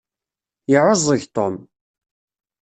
Yeεεuẓẓeg 0.71 1.21
Tom. 1.35 1.55